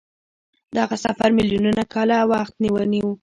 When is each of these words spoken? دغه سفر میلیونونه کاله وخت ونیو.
دغه 0.77 0.95
سفر 1.05 1.29
میلیونونه 1.37 1.83
کاله 1.93 2.17
وخت 2.31 2.55
ونیو. 2.73 3.07